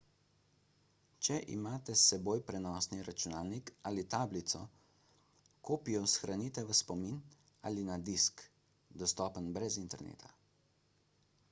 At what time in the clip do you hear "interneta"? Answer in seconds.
9.87-10.37